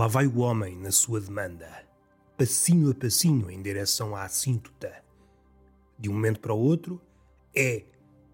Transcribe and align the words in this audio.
Lá 0.00 0.06
vai 0.06 0.26
o 0.26 0.38
homem 0.38 0.78
na 0.78 0.90
sua 0.90 1.20
demanda, 1.20 1.68
passinho 2.34 2.90
a 2.90 2.94
passinho 2.94 3.50
em 3.50 3.60
direção 3.60 4.16
à 4.16 4.22
assíntota. 4.22 4.90
De 5.98 6.08
um 6.08 6.14
momento 6.14 6.40
para 6.40 6.54
o 6.54 6.58
outro, 6.58 6.98
é 7.54 7.84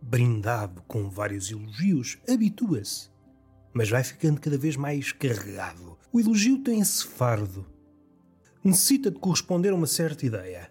brindado 0.00 0.80
com 0.86 1.10
vários 1.10 1.50
elogios, 1.50 2.18
habitua-se, 2.30 3.10
mas 3.74 3.90
vai 3.90 4.04
ficando 4.04 4.40
cada 4.40 4.56
vez 4.56 4.76
mais 4.76 5.10
carregado. 5.10 5.98
O 6.12 6.20
elogio 6.20 6.62
tem 6.62 6.78
esse 6.80 7.04
fardo. 7.04 7.66
Necessita 8.62 9.10
de 9.10 9.18
corresponder 9.18 9.70
a 9.70 9.74
uma 9.74 9.88
certa 9.88 10.24
ideia. 10.24 10.70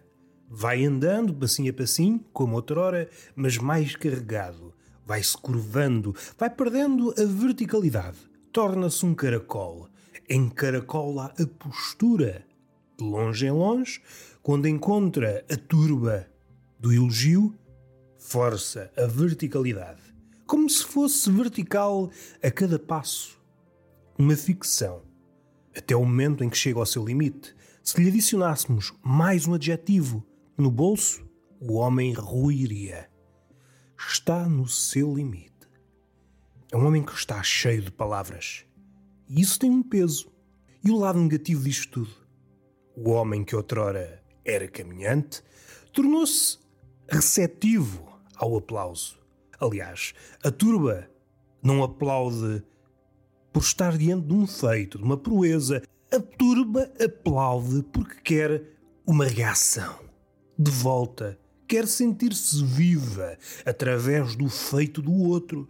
Vai 0.49 0.85
andando, 0.85 1.35
passinho 1.35 1.71
a 1.71 1.73
passinho, 1.73 2.23
como 2.31 2.55
outrora, 2.55 3.09
mas 3.35 3.57
mais 3.57 3.97
carregado. 3.97 4.73
Vai-se 5.05 5.37
curvando, 5.37 6.15
vai 6.37 6.49
perdendo 6.49 7.13
a 7.21 7.25
verticalidade. 7.25 8.19
Torna-se 8.53 9.05
um 9.05 9.13
caracol. 9.13 9.89
Encaracola 10.29 11.33
a 11.39 11.45
postura. 11.45 12.45
De 12.97 13.03
longe 13.03 13.45
em 13.45 13.51
longe, 13.51 14.01
quando 14.41 14.67
encontra 14.67 15.45
a 15.51 15.57
turba 15.57 16.27
do 16.79 16.93
elogio, 16.93 17.53
força 18.17 18.91
a 18.97 19.05
verticalidade. 19.05 20.01
Como 20.47 20.69
se 20.69 20.83
fosse 20.83 21.29
vertical 21.29 22.09
a 22.41 22.49
cada 22.49 22.79
passo. 22.79 23.39
Uma 24.17 24.35
ficção. 24.35 25.03
Até 25.75 25.95
o 25.95 25.99
momento 25.99 26.43
em 26.43 26.49
que 26.49 26.57
chega 26.57 26.79
ao 26.79 26.85
seu 26.85 27.05
limite. 27.05 27.55
Se 27.83 28.01
lhe 28.01 28.09
adicionássemos 28.09 28.93
mais 29.03 29.45
um 29.45 29.53
adjetivo, 29.53 30.25
no 30.57 30.71
bolso, 30.71 31.27
o 31.59 31.73
homem 31.73 32.13
ruiria. 32.13 33.09
Está 33.97 34.47
no 34.47 34.67
seu 34.67 35.13
limite. 35.13 35.51
É 36.71 36.77
um 36.77 36.85
homem 36.85 37.03
que 37.03 37.13
está 37.13 37.41
cheio 37.43 37.81
de 37.81 37.91
palavras. 37.91 38.65
E 39.27 39.41
isso 39.41 39.59
tem 39.59 39.69
um 39.69 39.83
peso. 39.83 40.31
E 40.83 40.91
o 40.91 40.97
lado 40.97 41.19
negativo 41.19 41.63
disto 41.63 41.91
tudo? 41.91 42.15
O 42.95 43.09
homem 43.09 43.43
que 43.43 43.55
outrora 43.55 44.23
era 44.45 44.67
caminhante 44.67 45.43
tornou-se 45.91 46.59
receptivo 47.09 48.05
ao 48.35 48.57
aplauso. 48.57 49.17
Aliás, 49.59 50.13
a 50.43 50.51
turba 50.51 51.09
não 51.63 51.83
aplaude 51.83 52.63
por 53.51 53.61
estar 53.61 53.97
diante 53.97 54.27
de 54.27 54.33
um 54.33 54.45
feito, 54.45 54.97
de 54.97 55.03
uma 55.03 55.17
proeza. 55.17 55.81
A 56.11 56.19
turba 56.19 56.91
aplaude 57.03 57.83
porque 57.91 58.21
quer 58.21 58.61
uma 59.05 59.25
reação 59.25 59.99
de 60.57 60.71
volta, 60.71 61.39
quer 61.67 61.87
sentir-se 61.87 62.63
viva 62.63 63.37
através 63.65 64.35
do 64.35 64.49
feito 64.49 65.01
do 65.01 65.13
outro. 65.13 65.67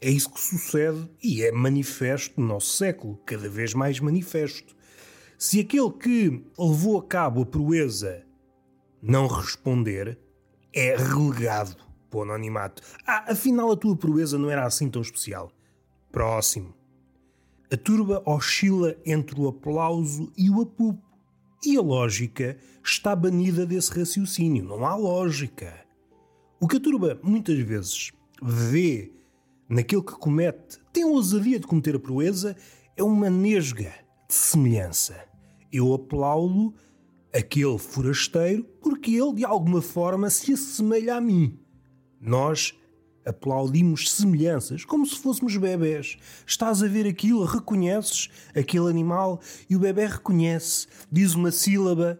É 0.00 0.10
isso 0.10 0.30
que 0.30 0.40
sucede 0.40 1.08
e 1.22 1.42
é 1.42 1.50
manifesto 1.50 2.40
no 2.40 2.46
nosso 2.46 2.76
século, 2.76 3.18
cada 3.24 3.48
vez 3.48 3.72
mais 3.72 3.98
manifesto. 3.98 4.76
Se 5.38 5.60
aquele 5.60 5.90
que 5.90 6.44
levou 6.58 6.98
a 6.98 7.02
cabo 7.02 7.42
a 7.42 7.46
proeza 7.46 8.24
não 9.02 9.26
responder, 9.26 10.18
é 10.72 10.96
relegado 10.96 11.76
para 12.10 12.18
o 12.18 12.22
anonimato. 12.22 12.82
Ah, 13.06 13.32
afinal 13.32 13.70
a 13.70 13.76
tua 13.76 13.96
proeza 13.96 14.38
não 14.38 14.50
era 14.50 14.66
assim 14.66 14.88
tão 14.88 15.00
especial. 15.00 15.50
Próximo. 16.12 16.74
A 17.72 17.76
turba 17.76 18.22
oscila 18.24 18.96
entre 19.04 19.40
o 19.40 19.48
aplauso 19.48 20.32
e 20.36 20.50
o 20.50 20.60
apupo. 20.60 21.02
E 21.64 21.76
a 21.76 21.80
lógica 21.80 22.56
está 22.84 23.16
banida 23.16 23.66
desse 23.66 23.90
raciocínio. 23.90 24.64
Não 24.64 24.86
há 24.86 24.94
lógica. 24.94 25.74
O 26.60 26.68
que 26.68 26.76
a 26.76 26.80
turba 26.80 27.18
muitas 27.22 27.58
vezes 27.58 28.12
vê 28.42 29.12
naquele 29.68 30.02
que 30.02 30.12
comete, 30.12 30.78
tem 30.92 31.04
a 31.04 31.08
ousadia 31.08 31.58
de 31.58 31.66
cometer 31.66 31.96
a 31.96 32.00
proeza, 32.00 32.56
é 32.96 33.02
uma 33.02 33.28
nesga 33.28 33.92
de 34.28 34.34
semelhança. 34.34 35.16
Eu 35.72 35.92
aplaudo 35.92 36.74
aquele 37.32 37.78
forasteiro 37.78 38.64
porque 38.80 39.12
ele 39.12 39.34
de 39.34 39.44
alguma 39.44 39.82
forma 39.82 40.30
se 40.30 40.52
assemelha 40.52 41.16
a 41.16 41.20
mim. 41.20 41.58
Nós 42.20 42.74
aplaudimos 43.26 44.10
semelhanças, 44.12 44.84
como 44.84 45.04
se 45.04 45.18
fôssemos 45.18 45.56
bebés. 45.56 46.16
Estás 46.46 46.82
a 46.82 46.86
ver 46.86 47.06
aquilo, 47.06 47.44
reconheces 47.44 48.28
aquele 48.54 48.88
animal 48.88 49.40
e 49.68 49.74
o 49.74 49.80
bebê 49.80 50.06
reconhece, 50.06 50.86
diz 51.10 51.34
uma 51.34 51.50
sílaba. 51.50 52.18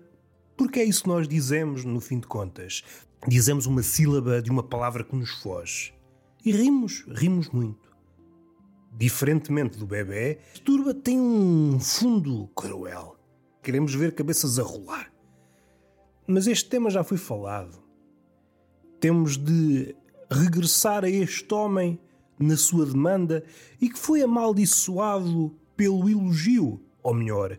Porque 0.57 0.81
é 0.81 0.85
isso 0.85 1.03
que 1.03 1.09
nós 1.09 1.29
dizemos, 1.29 1.85
no 1.85 2.01
fim 2.01 2.19
de 2.19 2.27
contas. 2.27 2.83
Dizemos 3.29 3.67
uma 3.67 3.83
sílaba 3.83 4.43
de 4.43 4.51
uma 4.51 4.63
palavra 4.63 5.05
que 5.05 5.15
nos 5.15 5.31
foge. 5.31 5.96
E 6.47 6.53
rimos, 6.53 7.05
rimos 7.09 7.51
muito. 7.51 7.93
Diferentemente 8.97 9.77
do 9.77 9.85
bebê, 9.85 10.39
turba 10.65 10.95
tem 10.95 11.19
um 11.19 11.81
fundo 11.81 12.47
cruel. 12.55 13.17
Queremos 13.61 13.93
ver 13.93 14.15
cabeças 14.15 14.57
a 14.57 14.63
rolar. 14.63 15.13
Mas 16.25 16.47
este 16.47 16.71
tema 16.71 16.89
já 16.89 17.03
foi 17.03 17.19
falado. 17.19 17.83
Temos 19.01 19.37
de 19.37 19.97
regressar 20.31 21.05
a 21.05 21.11
este 21.11 21.53
homem 21.53 21.99
na 22.39 22.57
sua 22.57 22.87
demanda 22.87 23.43
e 23.81 23.91
que 23.91 23.99
foi 23.99 24.23
amaldiçoado 24.23 25.53
pelo 25.77 26.09
elogio, 26.09 26.81
ou 27.03 27.13
melhor, 27.13 27.59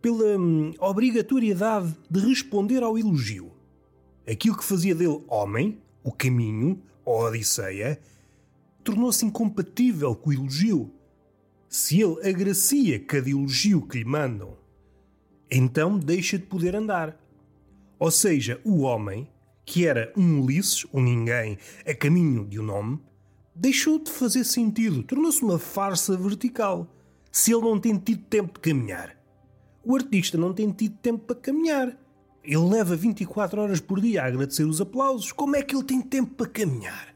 pela 0.00 0.38
hum, 0.38 0.72
obrigatoriedade 0.78 1.94
de 2.10 2.20
responder 2.20 2.82
ao 2.82 2.96
elogio. 2.96 3.52
Aquilo 4.26 4.56
que 4.56 4.64
fazia 4.64 4.94
dele 4.94 5.22
homem, 5.28 5.82
o 6.02 6.10
caminho, 6.10 6.82
a 7.04 7.10
Odisseia, 7.10 8.00
tornou-se 8.82 9.24
incompatível 9.24 10.14
com 10.14 10.30
o 10.30 10.32
elogio. 10.32 10.92
Se 11.68 12.00
ele 12.00 12.28
agracia 12.28 12.98
cada 13.00 13.28
elogio 13.28 13.86
que 13.86 13.98
lhe 13.98 14.04
mandam, 14.04 14.56
então 15.50 15.98
deixa 15.98 16.38
de 16.38 16.46
poder 16.46 16.76
andar. 16.76 17.18
Ou 17.98 18.10
seja, 18.10 18.60
o 18.64 18.80
homem 18.80 19.28
que 19.64 19.86
era 19.86 20.12
um 20.16 20.40
Ulisses, 20.40 20.84
um 20.92 21.00
ninguém, 21.00 21.56
a 21.86 21.94
caminho 21.94 22.44
de 22.44 22.58
um 22.58 22.64
nome, 22.64 23.00
deixou 23.54 23.98
de 23.98 24.10
fazer 24.10 24.44
sentido, 24.44 25.02
tornou-se 25.02 25.42
uma 25.42 25.58
farsa 25.58 26.16
vertical. 26.16 26.86
Se 27.30 27.52
ele 27.52 27.62
não 27.62 27.78
tem 27.78 27.96
tido 27.96 28.24
tempo 28.24 28.54
de 28.54 28.60
caminhar. 28.60 29.16
O 29.84 29.96
artista 29.96 30.36
não 30.36 30.52
tem 30.52 30.70
tido 30.70 30.96
tempo 30.98 31.24
para 31.24 31.36
caminhar. 31.36 31.96
Ele 32.44 32.56
leva 32.56 32.94
24 32.94 33.60
horas 33.60 33.80
por 33.80 34.00
dia 34.00 34.22
a 34.22 34.26
agradecer 34.26 34.64
os 34.64 34.80
aplausos. 34.80 35.32
Como 35.32 35.56
é 35.56 35.62
que 35.62 35.74
ele 35.74 35.84
tem 35.84 36.00
tempo 36.00 36.34
para 36.34 36.48
caminhar? 36.48 37.14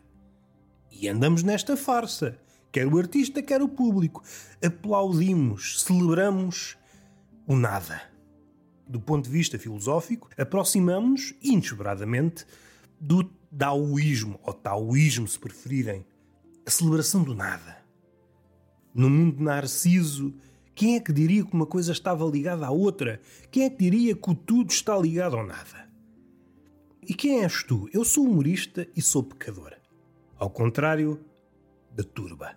E 1.01 1.09
andamos 1.09 1.43
nesta 1.43 1.77
farsa. 1.77 2.39
Quer 2.73 2.87
o 2.87 2.99
artista, 2.99 3.43
quer 3.43 3.63
o 3.63 3.69
público. 3.69 4.23
Aplaudimos, 4.63 5.83
celebramos 5.83 6.77
o 7.47 7.57
nada 7.57 8.17
do 8.87 9.01
ponto 9.01 9.25
de 9.25 9.31
vista 9.31 9.59
filosófico, 9.59 10.31
aproximamos-nos 10.39 11.35
inesperadamente 11.43 12.47
do 13.01 13.25
taoísmo, 13.59 14.39
ou 14.43 14.53
taoísmo 14.53 15.27
se 15.27 15.39
preferirem, 15.39 16.07
a 16.65 16.71
celebração 16.71 17.23
do 17.23 17.35
nada. 17.35 17.85
No 18.95 19.11
mundo 19.11 19.43
Narciso, 19.43 20.35
quem 20.75 20.97
é 20.97 21.01
que 21.01 21.13
diria 21.13 21.45
que 21.45 21.53
uma 21.53 21.67
coisa 21.67 21.93
estava 21.93 22.25
ligada 22.25 22.67
à 22.67 22.71
outra? 22.71 23.21
Quem 23.51 23.65
é 23.65 23.71
que 23.71 23.79
diria 23.79 24.15
que 24.15 24.31
o 24.31 24.35
tudo 24.35 24.71
está 24.71 24.97
ligado 24.97 25.37
ao 25.37 25.47
nada? 25.47 25.87
E 27.03 27.15
quem 27.15 27.43
és 27.43 27.63
tu? 27.63 27.89
Eu 27.93 28.05
sou 28.05 28.25
humorista 28.25 28.87
e 28.97 29.03
sou 29.03 29.23
pecador. 29.23 29.75
Ao 30.39 30.51
contrário 30.51 31.21
da 31.91 32.05
turba. 32.05 32.57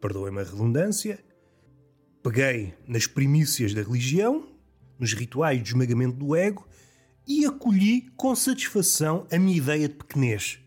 Perdoem-me 0.00 0.40
a 0.40 0.44
redundância, 0.44 1.22
Peguei 2.22 2.74
nas 2.86 3.06
primícias 3.06 3.72
da 3.72 3.82
religião, 3.82 4.46
nos 4.98 5.14
rituais 5.14 5.62
de 5.62 5.70
esmagamento 5.70 6.18
do 6.18 6.36
ego 6.36 6.68
e 7.26 7.46
acolhi 7.46 8.10
com 8.14 8.34
satisfação 8.36 9.26
a 9.32 9.38
minha 9.38 9.56
ideia 9.56 9.88
de 9.88 9.94
pequenez. 9.94 10.58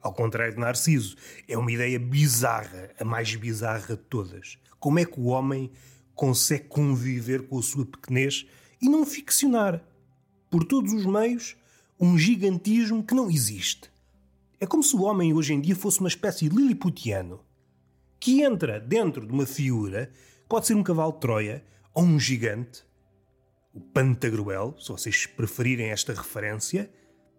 Ao 0.00 0.14
contrário 0.14 0.54
de 0.54 0.60
Narciso, 0.60 1.14
é 1.46 1.58
uma 1.58 1.70
ideia 1.70 1.98
bizarra, 1.98 2.90
a 2.98 3.04
mais 3.04 3.34
bizarra 3.34 3.96
de 3.96 4.02
todas. 4.04 4.56
Como 4.80 4.98
é 4.98 5.04
que 5.04 5.20
o 5.20 5.26
homem 5.26 5.70
consegue 6.14 6.68
conviver 6.68 7.48
com 7.48 7.58
a 7.58 7.62
sua 7.62 7.84
pequenez 7.84 8.46
e 8.80 8.88
não 8.88 9.04
ficcionar, 9.04 9.86
por 10.50 10.64
todos 10.64 10.94
os 10.94 11.04
meios, 11.04 11.54
um 12.00 12.16
gigantismo 12.16 13.04
que 13.04 13.14
não 13.14 13.30
existe? 13.30 13.93
É 14.64 14.66
como 14.66 14.82
se 14.82 14.96
o 14.96 15.02
homem 15.02 15.34
hoje 15.34 15.52
em 15.52 15.60
dia 15.60 15.76
fosse 15.76 16.00
uma 16.00 16.08
espécie 16.08 16.48
de 16.48 16.56
liliputiano 16.56 17.44
que 18.18 18.40
entra 18.40 18.80
dentro 18.80 19.26
de 19.26 19.30
uma 19.30 19.44
figura 19.44 20.10
Pode 20.48 20.66
ser 20.66 20.74
um 20.74 20.82
cavalo 20.82 21.12
de 21.12 21.20
Troia 21.20 21.62
ou 21.92 22.02
um 22.02 22.18
gigante, 22.18 22.82
o 23.74 23.80
Pantagruel, 23.80 24.74
se 24.80 24.88
vocês 24.88 25.26
preferirem 25.26 25.90
esta 25.90 26.14
referência, 26.14 26.90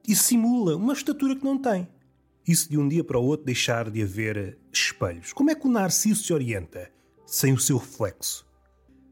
e 0.08 0.16
simula 0.16 0.76
uma 0.76 0.94
estatura 0.94 1.36
que 1.36 1.44
não 1.44 1.58
tem. 1.58 1.88
Isso 2.48 2.70
de 2.70 2.78
um 2.78 2.88
dia 2.88 3.04
para 3.04 3.18
o 3.18 3.26
outro 3.26 3.48
deixar 3.48 3.90
de 3.90 4.04
haver 4.04 4.60
espelhos. 4.72 5.34
Como 5.34 5.50
é 5.50 5.56
que 5.56 5.66
o 5.66 5.72
Narciso 5.72 6.24
se 6.24 6.32
orienta 6.32 6.92
sem 7.26 7.54
o 7.54 7.60
seu 7.60 7.78
reflexo? 7.78 8.46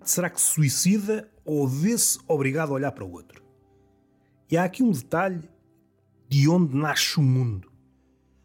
Será 0.04 0.30
que 0.30 0.40
se 0.40 0.54
suicida 0.54 1.28
ou 1.44 1.68
vê-se 1.68 2.20
obrigado 2.28 2.70
a 2.70 2.74
olhar 2.74 2.92
para 2.92 3.06
o 3.06 3.12
outro? 3.12 3.44
E 4.52 4.56
há 4.56 4.66
aqui 4.66 4.84
um 4.84 4.92
detalhe 4.92 5.50
de 6.30 6.48
onde 6.48 6.76
nasce 6.76 7.20
o 7.20 7.24
mundo. 7.24 7.73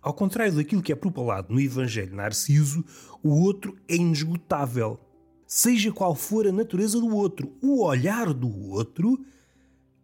Ao 0.00 0.14
contrário 0.14 0.54
daquilo 0.54 0.82
que 0.82 0.92
é 0.92 0.96
propalado 0.96 1.52
no 1.52 1.60
Evangelho 1.60 2.14
Narciso, 2.14 2.84
o 3.22 3.30
outro 3.30 3.76
é 3.88 3.96
inesgotável 3.96 5.00
seja 5.48 5.90
qual 5.90 6.14
for 6.14 6.46
a 6.46 6.52
natureza 6.52 7.00
do 7.00 7.16
outro. 7.16 7.56
O 7.62 7.82
olhar 7.82 8.34
do 8.34 8.68
outro 8.68 9.24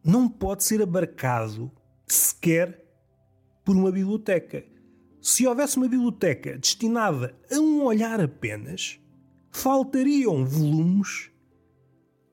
não 0.03 0.27
pode 0.27 0.65
ser 0.65 0.83
abarcado 0.83 1.71
sequer 2.07 2.83
por 3.63 3.77
uma 3.77 3.93
biblioteca. 3.93 4.65
Se 5.21 5.47
houvesse 5.47 5.77
uma 5.77 5.89
biblioteca 5.89 6.59
destinada 6.59 7.35
a 7.51 7.57
um 7.57 7.83
olhar 7.83 8.21
apenas, 8.21 8.99
faltariam 9.51 10.45
volumes 10.45 11.31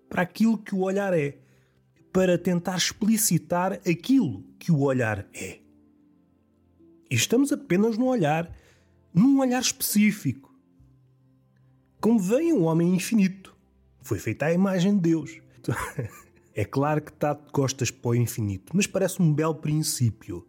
para 0.10 0.24
aquilo 0.24 0.58
que 0.58 0.74
o 0.74 0.80
olhar 0.80 1.14
é, 1.14 1.38
para 2.12 2.38
tentar 2.38 2.78
explicitar 2.78 3.74
aquilo 3.74 4.44
que 4.58 4.72
o 4.72 4.80
olhar 4.82 5.26
é. 5.34 5.61
E 7.12 7.16
estamos 7.16 7.52
apenas 7.52 7.98
no 7.98 8.06
olhar, 8.06 8.50
num 9.14 9.42
olhar 9.42 9.62
específico. 9.62 10.50
Vem 12.18 12.54
o 12.54 12.62
homem 12.62 12.96
infinito. 12.96 13.54
Foi 14.02 14.18
feita 14.18 14.46
à 14.46 14.54
imagem 14.54 14.96
de 14.96 15.02
Deus. 15.02 15.38
É 16.54 16.66
claro 16.66 17.02
que 17.02 17.12
está 17.12 17.34
de 17.34 17.50
costas 17.50 17.90
para 17.90 18.10
o 18.12 18.16
infinito, 18.16 18.74
mas 18.76 18.86
parece 18.86 19.22
um 19.22 19.34
belo 19.34 19.56
princípio. 19.56 20.46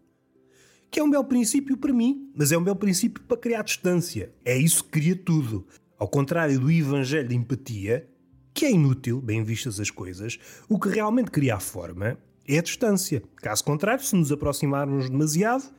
Que 0.91 0.99
é 0.99 1.03
um 1.03 1.09
belo 1.09 1.25
princípio 1.25 1.77
para 1.77 1.93
mim, 1.93 2.29
mas 2.35 2.51
é 2.51 2.59
um 2.59 2.65
belo 2.65 2.77
princípio 2.77 3.23
para 3.23 3.37
criar 3.37 3.63
distância. 3.63 4.35
É 4.45 4.59
isso 4.59 4.83
que 4.83 4.91
cria 4.91 5.15
tudo. 5.15 5.65
Ao 5.97 6.09
contrário 6.09 6.59
do 6.59 6.69
evangelho 6.73 7.29
de 7.29 7.37
empatia, 7.37 8.11
que 8.53 8.67
é 8.67 8.73
inútil, 8.73 9.21
bem 9.21 9.45
vistas 9.45 9.79
as 9.79 9.93
coisas, 9.93 10.41
o 10.69 10.77
que 10.77 10.89
realmente 10.89 11.31
cria 11.31 11.55
a 11.55 11.61
forma 11.61 12.19
é 12.49 12.59
a 12.59 12.63
distância. 12.63 13.23
Caso 13.37 13.63
contrário, 13.63 14.05
se 14.05 14.17
nos 14.17 14.33
aproximarmos 14.33 15.09
demasiado, 15.09 15.73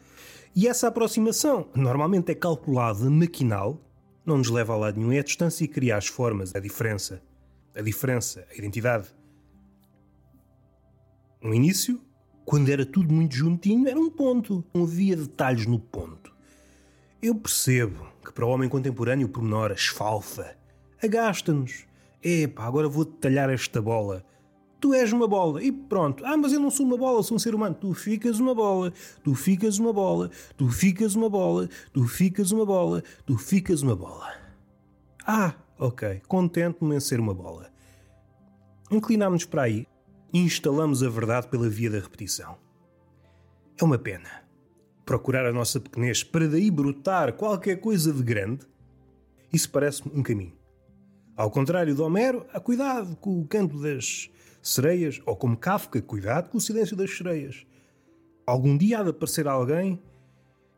e 0.56 0.68
essa 0.68 0.88
aproximação 0.88 1.68
normalmente 1.76 2.32
é 2.32 2.36
calculada 2.36 3.10
maquinal, 3.10 3.82
não 4.26 4.38
nos 4.38 4.50
leva 4.50 4.74
a 4.74 4.78
lado 4.78 5.00
nenhum, 5.00 5.12
é 5.12 5.20
a 5.20 5.24
distância 5.24 5.68
que 5.68 5.74
cria 5.74 5.98
as 5.98 6.08
formas, 6.08 6.56
a 6.56 6.60
diferença. 6.60 7.22
A 7.76 7.82
diferença, 7.82 8.48
a 8.52 8.56
identidade. 8.56 9.08
No 11.42 11.54
início, 11.54 12.00
quando 12.46 12.70
era 12.70 12.86
tudo 12.86 13.14
muito 13.14 13.36
juntinho, 13.36 13.88
era 13.88 14.00
um 14.00 14.10
ponto. 14.10 14.64
Não 14.74 14.84
havia 14.84 15.16
detalhes 15.16 15.66
no 15.66 15.80
ponto. 15.80 16.32
Eu 17.22 17.36
percebo 17.36 18.08
que 18.24 18.32
para 18.32 18.46
o 18.46 18.50
homem 18.50 18.70
contemporâneo 18.70 19.28
o 19.28 19.30
pormenor 19.30 19.72
esfalfa, 19.72 20.56
agasta-nos. 21.02 21.86
Epá, 22.22 22.66
agora 22.66 22.88
vou 22.88 23.06
detalhar 23.06 23.50
esta 23.50 23.82
bola. 23.82 24.24
Tu 24.84 24.94
és 24.94 25.14
uma 25.14 25.30
bola 25.30 25.64
e 25.64 25.72
pronto. 25.72 26.26
Ah, 26.26 26.36
mas 26.36 26.52
eu 26.52 26.60
não 26.60 26.70
sou 26.70 26.86
uma 26.86 26.98
bola, 26.98 27.24
sou 27.24 27.38
um 27.38 27.40
ser 27.40 27.56
humano. 27.56 27.74
Tu 27.74 27.94
ficas 27.94 28.38
uma 28.38 28.54
bola, 28.54 28.92
tu 29.24 29.34
ficas 29.34 29.80
uma 29.80 29.94
bola, 29.94 30.30
tu 30.58 30.68
ficas 30.68 31.16
uma 31.16 31.30
bola, 31.30 31.70
tu 31.94 32.06
ficas 32.06 32.52
uma 32.52 32.66
bola, 32.66 33.02
tu 33.26 33.38
ficas 33.38 33.82
uma 33.82 33.96
bola. 33.96 34.34
Ah, 35.26 35.54
ok, 35.80 36.22
contente-me 36.28 36.98
em 36.98 37.00
ser 37.00 37.22
uma 37.22 37.34
bola. 37.34 37.72
Inclinámos-nos 38.92 39.46
para 39.46 39.62
aí 39.62 39.88
e 40.34 40.40
instalamos 40.40 41.02
a 41.02 41.08
verdade 41.08 41.48
pela 41.48 41.70
via 41.70 41.90
da 41.90 42.00
repetição. 42.00 42.58
É 43.80 43.86
uma 43.86 43.98
pena. 43.98 44.44
Procurar 45.06 45.46
a 45.46 45.54
nossa 45.54 45.80
pequenez 45.80 46.26
para 46.26 46.46
daí 46.46 46.70
brotar 46.70 47.32
qualquer 47.38 47.78
coisa 47.78 48.12
de 48.12 48.22
grande, 48.22 48.68
isso 49.54 49.72
parece-me 49.72 50.12
um 50.14 50.22
caminho. 50.22 50.58
Ao 51.38 51.50
contrário 51.50 51.96
de 51.96 52.02
Homero, 52.02 52.46
há 52.52 52.60
cuidado 52.60 53.16
com 53.16 53.40
o 53.40 53.48
canto 53.48 53.82
das 53.82 54.30
sereias, 54.64 55.22
ou 55.26 55.36
como 55.36 55.58
Kafka, 55.58 56.02
cuidado 56.02 56.50
com 56.50 56.58
o 56.58 56.62
silêncio 56.62 56.96
das 56.96 57.16
sereias. 57.16 57.66
Algum 58.48 58.78
dia 58.78 59.00
há 59.00 59.04
de 59.04 59.10
aparecer 59.10 59.48
alguém, 59.48 60.02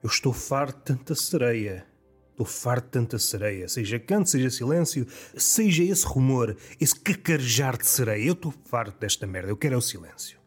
eu 0.04 0.10
estou 0.10 0.34
farto 0.34 0.78
de 0.78 0.98
tanta 0.98 1.16
sereia. 1.16 1.86
Estou 2.32 2.46
farto 2.46 2.86
de 2.86 2.92
tanta 2.92 3.18
sereia, 3.18 3.70
seja 3.70 3.98
canto, 3.98 4.30
seja 4.30 4.50
silêncio, 4.50 5.08
seja 5.38 5.84
esse 5.84 6.06
rumor, 6.06 6.58
esse 6.82 7.00
cacarejar 7.00 7.78
de 7.78 7.88
sereia. 7.88 8.28
Eu 8.28 8.34
estou 8.34 8.54
farto 8.66 9.00
desta 9.00 9.26
merda, 9.26 9.50
eu 9.50 9.56
quero 9.56 9.76
é 9.76 9.78
o 9.78 9.82
silêncio. 9.82 10.38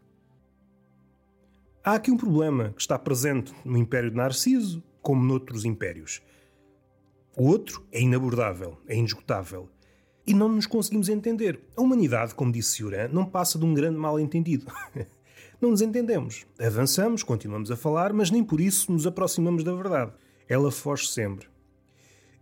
Há 1.82 1.94
aqui 1.94 2.10
um 2.10 2.16
problema 2.18 2.74
que 2.74 2.82
está 2.82 2.98
presente 2.98 3.54
no 3.64 3.78
Império 3.78 4.10
de 4.10 4.16
Narciso, 4.16 4.82
como 5.00 5.24
noutros 5.24 5.64
impérios. 5.64 6.20
O 7.34 7.46
outro 7.46 7.86
é 7.90 8.02
inabordável, 8.02 8.76
é 8.86 8.94
inesgotável. 8.94 9.70
E 10.28 10.34
não 10.34 10.50
nos 10.50 10.66
conseguimos 10.66 11.08
entender. 11.08 11.58
A 11.74 11.80
humanidade, 11.80 12.34
como 12.34 12.52
disse 12.52 12.72
Sioran, 12.72 13.08
não 13.08 13.24
passa 13.24 13.58
de 13.58 13.64
um 13.64 13.72
grande 13.72 13.96
mal-entendido. 13.96 14.66
não 15.58 15.70
nos 15.70 15.80
entendemos. 15.80 16.44
Avançamos, 16.60 17.22
continuamos 17.22 17.70
a 17.70 17.76
falar, 17.76 18.12
mas 18.12 18.30
nem 18.30 18.44
por 18.44 18.60
isso 18.60 18.92
nos 18.92 19.06
aproximamos 19.06 19.64
da 19.64 19.72
verdade. 19.72 20.12
Ela 20.46 20.70
foge 20.70 21.08
sempre. 21.08 21.48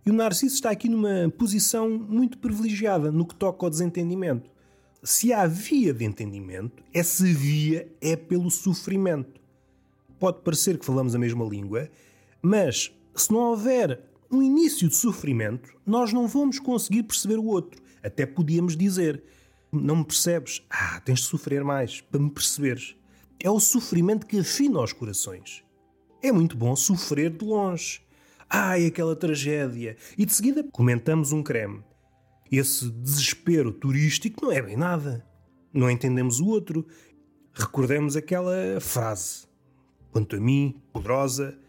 E 0.05 0.11
o 0.11 0.13
Narciso 0.13 0.53
está 0.53 0.69
aqui 0.69 0.89
numa 0.89 1.31
posição 1.37 1.89
muito 1.89 2.37
privilegiada 2.39 3.09
no 3.09 3.25
que 3.25 3.35
toca 3.35 3.65
ao 3.65 3.69
desentendimento. 3.69 4.49
Se 5.01 5.31
há 5.31 5.47
via 5.47 5.93
de 5.93 6.03
entendimento, 6.03 6.83
essa 6.93 7.23
via 7.23 7.89
é 8.01 8.17
pelo 8.17 8.51
sofrimento. 8.51 9.39
Pode 10.19 10.41
parecer 10.41 10.77
que 10.77 10.85
falamos 10.85 11.15
a 11.15 11.19
mesma 11.19 11.45
língua, 11.45 11.89
mas 12.41 12.93
se 13.15 13.31
não 13.31 13.39
houver 13.39 14.01
um 14.31 14.41
início 14.41 14.87
de 14.87 14.95
sofrimento, 14.95 15.73
nós 15.85 16.11
não 16.11 16.27
vamos 16.27 16.59
conseguir 16.59 17.03
perceber 17.03 17.37
o 17.37 17.45
outro. 17.45 17.81
Até 18.03 18.25
podíamos 18.25 18.75
dizer: 18.75 19.23
Não 19.71 19.97
me 19.97 20.05
percebes? 20.05 20.65
Ah, 20.69 20.99
tens 20.99 21.19
de 21.19 21.25
sofrer 21.25 21.63
mais 21.63 22.01
para 22.01 22.19
me 22.19 22.29
perceberes. 22.29 22.95
É 23.39 23.49
o 23.49 23.59
sofrimento 23.59 24.25
que 24.25 24.39
afina 24.39 24.81
os 24.81 24.93
corações. 24.93 25.63
É 26.21 26.31
muito 26.31 26.57
bom 26.57 26.75
sofrer 26.75 27.29
de 27.29 27.45
longe. 27.45 28.01
Ai, 28.49 28.85
aquela 28.87 29.15
tragédia! 29.15 29.97
E 30.17 30.25
de 30.25 30.33
seguida 30.33 30.63
comentamos 30.63 31.31
um 31.31 31.43
creme. 31.43 31.83
Esse 32.51 32.89
desespero 32.89 33.71
turístico 33.71 34.45
não 34.45 34.51
é 34.51 34.61
bem 34.61 34.77
nada. 34.77 35.25
Não 35.73 35.91
entendemos 35.91 36.39
o 36.39 36.47
outro. 36.47 36.87
Recordemos 37.53 38.15
aquela 38.15 38.79
frase. 38.79 39.45
Quanto 40.11 40.35
a 40.35 40.39
mim, 40.39 40.81
poderosa, 40.91 41.59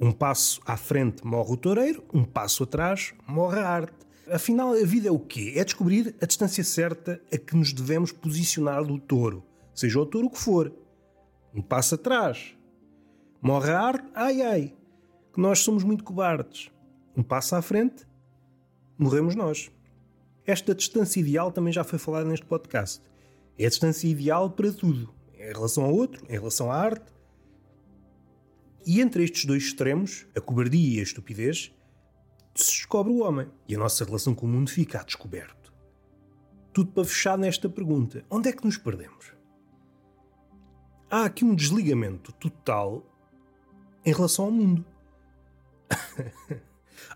um 0.00 0.10
passo 0.10 0.60
à 0.64 0.76
frente 0.76 1.26
morre 1.26 1.52
o 1.52 1.56
toureiro, 1.56 2.02
um 2.12 2.24
passo 2.24 2.62
atrás 2.62 3.12
morre 3.26 3.60
a 3.60 3.68
arte. 3.68 3.94
Afinal, 4.30 4.72
a 4.72 4.84
vida 4.84 5.08
é 5.08 5.10
o 5.10 5.18
quê? 5.18 5.52
É 5.56 5.64
descobrir 5.64 6.14
a 6.20 6.26
distância 6.26 6.64
certa 6.64 7.20
a 7.32 7.36
que 7.36 7.54
nos 7.54 7.72
devemos 7.72 8.10
posicionar 8.10 8.84
do 8.84 8.98
touro, 8.98 9.44
seja 9.74 10.00
o 10.00 10.06
touro 10.06 10.28
o 10.28 10.30
que 10.30 10.38
for. 10.38 10.72
Um 11.54 11.60
passo 11.60 11.96
atrás 11.96 12.56
morre 13.42 13.70
a 13.72 13.80
arte, 13.80 14.08
ai 14.14 14.42
ai 14.42 14.74
que 15.32 15.40
nós 15.40 15.60
somos 15.60 15.84
muito 15.84 16.02
cobardes. 16.02 16.70
Um 17.16 17.22
passo 17.22 17.54
à 17.54 17.62
frente, 17.62 18.06
morremos 18.98 19.34
nós. 19.34 19.70
Esta 20.46 20.74
distância 20.74 21.20
ideal 21.20 21.52
também 21.52 21.72
já 21.72 21.84
foi 21.84 21.98
falada 21.98 22.28
neste 22.28 22.46
podcast. 22.46 23.00
É 23.58 23.66
a 23.66 23.68
distância 23.68 24.08
ideal 24.08 24.50
para 24.50 24.72
tudo, 24.72 25.12
em 25.34 25.52
relação 25.52 25.84
ao 25.84 25.94
outro, 25.94 26.24
em 26.28 26.32
relação 26.32 26.70
à 26.70 26.76
arte. 26.76 27.12
E 28.86 29.00
entre 29.00 29.24
estes 29.24 29.44
dois 29.44 29.64
extremos, 29.64 30.26
a 30.34 30.40
cobardia 30.40 30.96
e 30.96 31.00
a 31.00 31.02
estupidez, 31.02 31.72
se 32.54 32.70
descobre 32.72 33.12
o 33.12 33.20
homem 33.20 33.48
e 33.68 33.74
a 33.74 33.78
nossa 33.78 34.04
relação 34.04 34.34
com 34.34 34.46
o 34.46 34.48
mundo 34.48 34.70
fica 34.70 35.00
a 35.00 35.04
descoberto. 35.04 35.72
Tudo 36.72 36.92
para 36.92 37.04
fechar 37.04 37.36
nesta 37.36 37.68
pergunta: 37.68 38.24
onde 38.30 38.48
é 38.48 38.52
que 38.52 38.64
nos 38.64 38.76
perdemos? 38.76 39.32
Há 41.10 41.24
aqui 41.24 41.44
um 41.44 41.54
desligamento 41.54 42.32
total 42.32 43.04
em 44.04 44.12
relação 44.12 44.46
ao 44.46 44.50
mundo. 44.50 44.84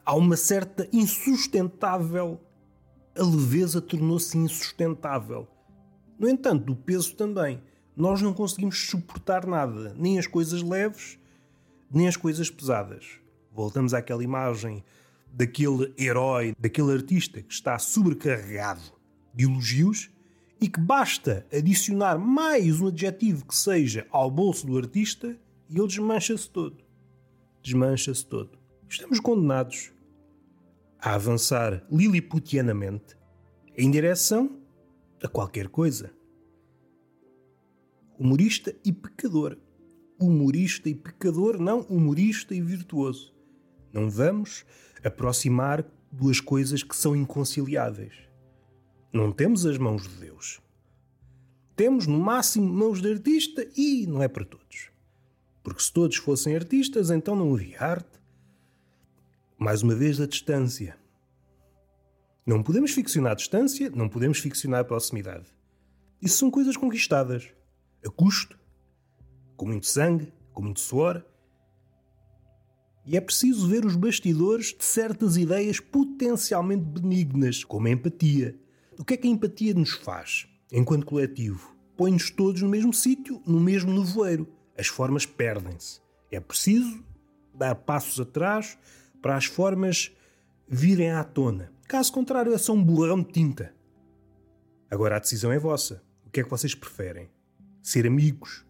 Há 0.05 0.15
uma 0.15 0.37
certa 0.37 0.89
insustentável. 0.93 2.41
A 3.17 3.23
leveza 3.23 3.81
tornou-se 3.81 4.37
insustentável. 4.37 5.47
No 6.19 6.29
entanto, 6.29 6.73
o 6.73 6.77
peso 6.77 7.15
também. 7.15 7.63
Nós 7.97 8.21
não 8.21 8.35
conseguimos 8.35 8.89
suportar 8.89 9.47
nada, 9.47 9.95
nem 9.97 10.19
as 10.19 10.27
coisas 10.27 10.63
leves, 10.63 11.17
nem 11.91 12.09
as 12.09 12.17
coisas 12.17 12.51
pesadas. 12.51 13.21
Voltamos 13.53 13.95
àquela 13.95 14.23
imagem 14.23 14.85
daquele 15.33 15.93
herói, 15.99 16.55
daquele 16.59 16.93
artista 16.93 17.43
que 17.43 17.53
está 17.53 17.79
sobrecarregado 17.79 18.93
de 19.35 19.45
elogios 19.45 20.11
e 20.61 20.69
que 20.69 20.81
basta 20.81 21.47
adicionar 21.53 22.19
mais 22.19 22.81
um 22.81 22.89
adjetivo 22.89 23.45
que 23.45 23.55
seja 23.55 24.07
ao 24.11 24.31
bolso 24.31 24.67
do 24.67 24.77
artista 24.77 25.37
e 25.69 25.79
ele 25.79 25.89
desmancha-se 25.89 26.49
todo. 26.49 26.85
Desmancha-se 27.63 28.27
todo 28.27 28.65
estamos 28.95 29.19
condenados 29.19 29.93
a 31.01 31.15
avançar 31.15 31.85
liliputianamente 31.91 33.17
em 33.77 33.91
direção 33.91 34.63
a 35.23 35.29
qualquer 35.29 35.69
coisa. 35.69 36.13
Humorista 38.19 38.75
e 38.85 38.93
pecador. 38.93 39.59
Humorista 40.19 40.89
e 40.89 40.95
pecador, 40.95 41.59
não 41.59 41.81
humorista 41.83 42.55
e 42.55 42.61
virtuoso. 42.61 43.35
Não 43.93 44.09
vamos 44.11 44.65
aproximar 45.03 45.85
duas 46.11 46.41
coisas 46.41 46.83
que 46.83 46.97
são 46.97 47.15
inconciliáveis. 47.15 48.15
Não 49.13 49.31
temos 49.31 49.67
as 49.67 49.79
mãos 49.79 50.03
de 50.03 50.17
Deus. 50.17 50.61
Temos, 51.77 52.07
no 52.07 52.19
máximo, 52.19 52.73
mãos 52.73 53.01
de 53.01 53.13
artista 53.13 53.67
e 53.77 54.07
não 54.07 54.23
é 54.23 54.29
para 54.29 54.45
todos. 54.45 54.91
Porque 55.63 55.83
se 55.83 55.93
todos 55.93 56.17
fossem 56.17 56.55
artistas, 56.55 57.11
então 57.11 57.35
não 57.35 57.55
havia 57.55 57.81
arte, 57.83 58.21
mais 59.59 59.83
uma 59.83 59.95
vez, 59.95 60.21
a 60.21 60.27
distância. 60.27 60.97
Não 62.47 62.63
podemos 62.63 62.91
ficcionar 62.91 63.33
a 63.33 63.37
distância, 63.37 63.91
não 63.91 64.09
podemos 64.09 64.39
ficcionar 64.39 64.81
a 64.81 64.85
proximidade. 64.85 65.47
Isso 66.21 66.39
são 66.39 66.51
coisas 66.51 66.77
conquistadas. 66.77 67.49
A 68.05 68.11
custo, 68.11 68.59
com 69.57 69.67
muito 69.67 69.87
sangue, 69.87 70.33
com 70.53 70.63
muito 70.63 70.81
suor. 70.81 71.25
E 73.07 73.17
é 73.17 73.21
preciso 73.21 73.69
ver 73.69 73.85
os 73.85 73.97
bastidores 73.97 74.75
de 74.77 74.85
certas 74.85 75.37
ideias 75.37 75.79
potencialmente 75.79 76.85
benignas, 76.85 77.63
como 77.63 77.87
a 77.87 77.91
empatia. 77.91 78.59
O 78.99 79.05
que 79.05 79.15
é 79.15 79.17
que 79.17 79.29
a 79.29 79.31
empatia 79.31 79.75
nos 79.75 79.93
faz, 79.93 80.49
enquanto 80.73 81.05
coletivo? 81.05 81.75
Põe-nos 81.97 82.31
todos 82.31 82.63
no 82.63 82.69
mesmo 82.69 82.93
sítio, 82.93 83.43
no 83.47 83.61
mesmo 83.61 83.93
nevoeiro. 83.93 84.49
As 84.77 84.87
formas 84.87 85.27
perdem-se. 85.27 86.01
É 86.31 86.41
preciso 86.41 87.05
dar 87.55 87.75
passos 87.75 88.19
atrás 88.19 88.79
para 89.21 89.37
as 89.37 89.45
formas 89.45 90.11
virem 90.69 91.11
à 91.11 91.23
tona. 91.23 91.73
Caso 91.87 92.13
contrário, 92.13 92.53
é 92.53 92.59
só 92.59 92.73
um 92.73 92.83
borrão 92.83 93.23
de 93.23 93.31
tinta. 93.31 93.75
Agora 94.91 95.17
a 95.17 95.21
decisão 95.21 95.53
é 95.53 95.59
vossa. 95.59 96.03
O 96.27 96.31
que 96.31 96.41
é 96.41 96.43
que 96.43 96.51
vocês 96.51 96.75
preferem? 96.75 97.31
Ser 97.83 98.07
amigos 98.07 98.65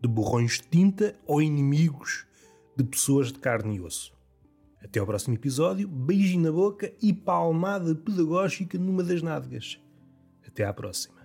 de 0.00 0.08
borrões 0.08 0.52
de 0.52 0.68
tinta 0.68 1.14
ou 1.26 1.42
inimigos 1.42 2.26
de 2.76 2.84
pessoas 2.84 3.32
de 3.32 3.38
carne 3.38 3.76
e 3.76 3.80
osso? 3.80 4.16
Até 4.82 5.00
ao 5.00 5.06
próximo 5.06 5.34
episódio, 5.34 5.88
beijinho 5.88 6.44
na 6.44 6.52
boca 6.52 6.92
e 7.02 7.12
palmada 7.12 7.94
pedagógica 7.94 8.78
numa 8.78 9.02
das 9.02 9.22
nádegas. 9.22 9.80
Até 10.46 10.64
à 10.64 10.72
próxima. 10.72 11.17